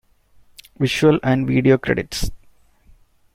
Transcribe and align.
Visual 0.79 1.19
and 1.21 1.45
video 1.45 1.77
credits 1.77 2.31